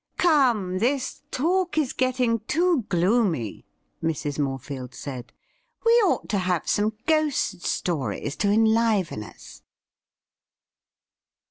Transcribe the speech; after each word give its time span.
'Come, 0.17 0.79
this 0.79 1.21
talk 1.29 1.77
is 1.77 1.93
getting 1.93 2.39
too 2.47 2.85
gloomy,' 2.89 3.67
Mrs. 4.01 4.39
More 4.39 4.57
iield 4.57 4.95
said.' 4.95 5.31
We 5.85 5.91
ought 6.01 6.27
to 6.29 6.39
have 6.39 6.67
some 6.67 6.93
ghost 7.05 7.59
stoiies 7.63 8.35
to 8.37 8.49
enliven 8.51 9.21
us.' 9.23 9.61